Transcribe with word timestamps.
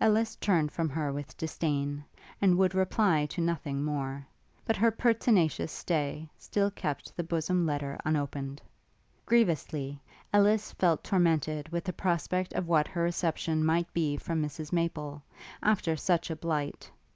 Ellis 0.00 0.34
turned 0.34 0.72
from 0.72 0.88
her 0.88 1.12
with 1.12 1.36
disdain, 1.36 2.02
and 2.42 2.58
would 2.58 2.74
reply 2.74 3.26
to 3.26 3.40
nothing 3.40 3.84
more; 3.84 4.26
but 4.64 4.74
her 4.74 4.90
pertinacious 4.90 5.70
stay 5.70 6.28
still 6.36 6.68
kept 6.72 7.16
the 7.16 7.22
bosom 7.22 7.64
letter 7.64 7.96
unopened. 8.04 8.60
Grievously 9.24 10.00
Ellis 10.32 10.72
felt 10.72 11.04
tormented 11.04 11.68
with 11.68 11.84
the 11.84 11.92
prospect 11.92 12.52
of 12.54 12.66
what 12.66 12.88
her 12.88 13.04
reception 13.04 13.64
might 13.64 13.94
be 13.94 14.16
from 14.16 14.42
Mrs 14.42 14.72
Maple, 14.72 15.22
after 15.62 15.94
such 15.94 16.28
a 16.28 16.34
blight. 16.34 16.90